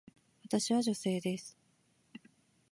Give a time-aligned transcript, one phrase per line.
[0.43, 1.55] 私は女性です。